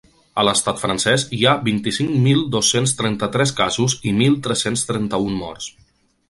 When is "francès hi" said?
0.83-1.41